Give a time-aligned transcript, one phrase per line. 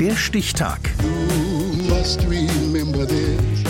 [0.00, 0.78] Der Stichtag.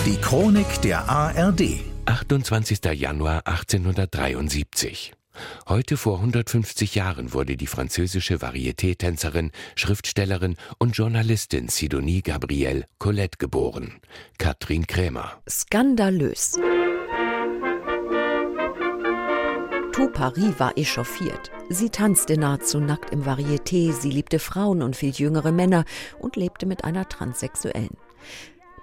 [0.05, 1.81] Die Chronik der ARD.
[2.05, 2.85] 28.
[2.93, 5.15] Januar 1873.
[5.67, 13.95] Heute vor 150 Jahren wurde die französische Varieté-Tänzerin, Schriftstellerin und Journalistin Sidonie Gabrielle Colette geboren.
[14.37, 15.41] Katrin Krämer.
[15.49, 16.59] Skandalös.
[19.99, 21.51] Tout Paris war echauffiert.
[21.71, 25.85] Sie tanzte nahezu nackt im Varieté, sie liebte Frauen und viel jüngere Männer
[26.21, 27.97] und lebte mit einer Transsexuellen.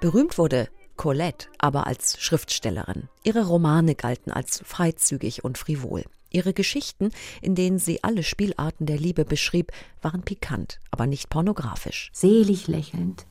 [0.01, 0.67] Berühmt wurde
[0.97, 3.07] Colette aber als Schriftstellerin.
[3.23, 6.03] Ihre Romane galten als freizügig und frivol.
[6.31, 12.09] Ihre Geschichten, in denen sie alle Spielarten der Liebe beschrieb, waren pikant, aber nicht pornografisch.
[12.11, 13.25] Selig lächelnd,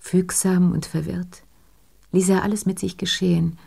[0.00, 1.44] fügsam und verwirrt,
[2.10, 3.60] ließ er alles mit sich geschehen,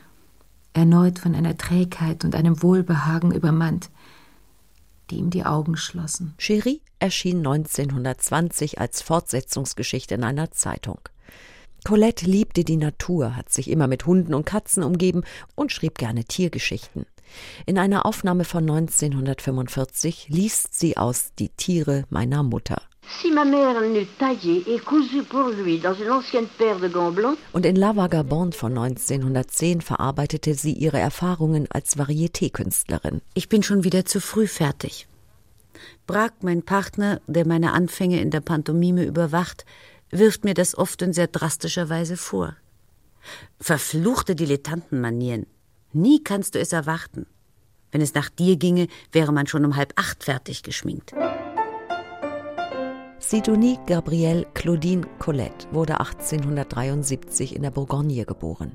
[0.73, 3.89] erneut von einer Trägheit und einem Wohlbehagen übermannt,
[5.09, 6.33] die ihm die Augen schlossen.
[6.37, 10.99] Cherie erschien 1920 als Fortsetzungsgeschichte in einer Zeitung.
[11.83, 15.23] Colette liebte die Natur, hat sich immer mit Hunden und Katzen umgeben
[15.55, 17.05] und schrieb gerne Tiergeschichten.
[17.65, 22.81] In einer Aufnahme von 1945 liest sie aus Die Tiere meiner Mutter.
[27.53, 33.21] Und in La Vagabonde von 1910 verarbeitete sie ihre Erfahrungen als Varieté-Künstlerin.
[33.33, 35.07] Ich bin schon wieder zu früh fertig.
[36.07, 39.65] Brack, mein Partner, der meine Anfänge in der Pantomime überwacht,
[40.11, 42.55] wirft mir das oft in sehr drastischer Weise vor.
[43.59, 45.47] Verfluchte Dilettantenmanieren.
[45.93, 47.25] Nie kannst du es erwarten.
[47.91, 51.13] Wenn es nach dir ginge, wäre man schon um halb acht fertig geschminkt.
[53.19, 58.71] Sidonie Gabrielle Claudine Colette wurde 1873 in der Bourgogne geboren.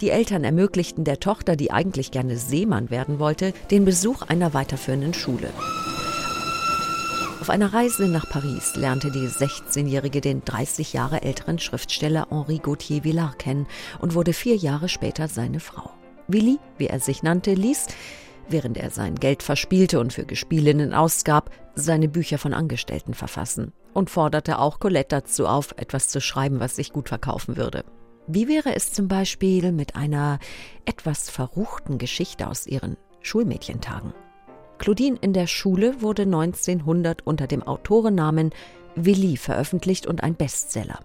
[0.00, 5.14] Die Eltern ermöglichten der Tochter, die eigentlich gerne Seemann werden wollte, den Besuch einer weiterführenden
[5.14, 5.50] Schule.
[7.40, 13.02] Auf einer Reise nach Paris lernte die 16-Jährige den 30 Jahre älteren Schriftsteller Henri Gauthier
[13.02, 13.66] Villard kennen
[14.00, 15.90] und wurde vier Jahre später seine Frau.
[16.28, 17.86] Willi, wie er sich nannte, ließ,
[18.48, 24.10] während er sein Geld verspielte und für Gespielinnen ausgab, seine Bücher von Angestellten verfassen und
[24.10, 27.84] forderte auch Colette dazu auf, etwas zu schreiben, was sich gut verkaufen würde.
[28.26, 30.38] Wie wäre es zum Beispiel mit einer
[30.84, 34.12] etwas verruchten Geschichte aus ihren Schulmädchentagen?
[34.78, 38.50] Claudine in der Schule wurde 1900 unter dem Autorennamen
[38.94, 41.00] Willi veröffentlicht und ein Bestseller.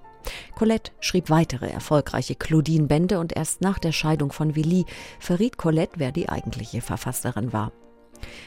[0.55, 4.85] Colette schrieb weitere erfolgreiche Claudine-Bände und erst nach der Scheidung von Willi
[5.19, 7.71] verriet Colette, wer die eigentliche Verfasserin war.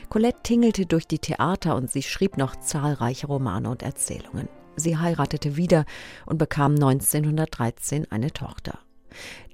[0.09, 4.49] Colette tingelte durch die Theater und sie schrieb noch zahlreiche Romane und Erzählungen.
[4.77, 5.85] Sie heiratete wieder
[6.27, 8.79] und bekam 1913 eine Tochter.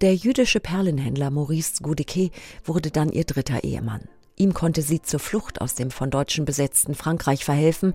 [0.01, 2.31] Der jüdische Perlenhändler Maurice Goudicquet
[2.65, 4.09] wurde dann ihr dritter Ehemann.
[4.37, 7.93] Ihm konnte sie zur Flucht aus dem von Deutschen besetzten Frankreich verhelfen.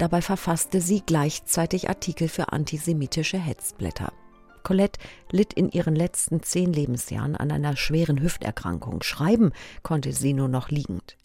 [0.00, 4.14] Dabei verfasste sie gleichzeitig Artikel für antisemitische Hetzblätter.
[4.62, 4.98] Colette
[5.30, 9.02] litt in ihren letzten zehn Lebensjahren an einer schweren Hüfterkrankung.
[9.02, 9.52] Schreiben
[9.82, 11.18] konnte sie nur noch liegend.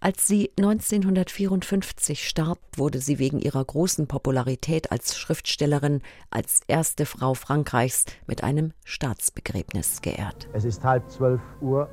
[0.00, 7.32] Als sie 1954 starb, wurde sie wegen ihrer großen Popularität als Schriftstellerin als erste Frau
[7.32, 10.46] Frankreichs mit einem Staatsbegräbnis geehrt.
[10.52, 11.88] Es ist halb zwölf Uhr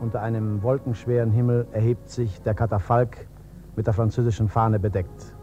[0.00, 3.28] unter einem wolkenschweren Himmel erhebt sich der Katafalk
[3.76, 5.36] mit der französischen Fahne bedeckt.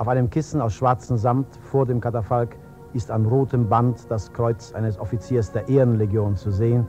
[0.00, 2.56] Auf einem Kissen aus schwarzem Samt vor dem Katafalk
[2.94, 6.86] ist an rotem Band das Kreuz eines Offiziers der Ehrenlegion zu sehen,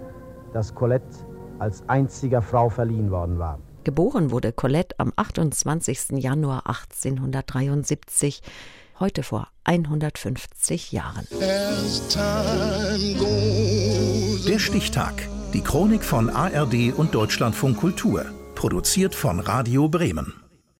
[0.53, 1.17] das Colette
[1.59, 3.59] als einziger Frau verliehen worden war.
[3.83, 6.11] Geboren wurde Colette am 28.
[6.11, 8.41] Januar 1873,
[9.01, 11.27] heute vor 150 Jahren.
[14.47, 18.23] Der Stichtag die Chronik von ARD und Deutschlandfunk Kultur.
[18.55, 20.40] Produziert von Radio Bremen.